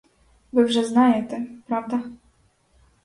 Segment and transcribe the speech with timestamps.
[0.51, 2.01] Ви вже знаєте, правда?